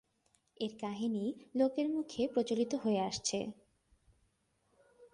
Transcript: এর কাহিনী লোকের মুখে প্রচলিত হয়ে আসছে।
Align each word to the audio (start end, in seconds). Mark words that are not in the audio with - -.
এর 0.57 0.73
কাহিনী 0.81 1.25
লোকের 1.55 1.87
মুখে 1.89 2.21
প্রচলিত 2.27 2.71
হয়ে 2.75 3.01
আসছে। 3.01 3.39